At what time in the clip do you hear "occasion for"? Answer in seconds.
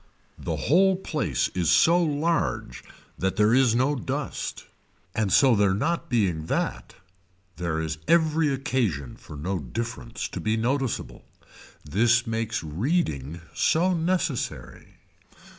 8.51-9.35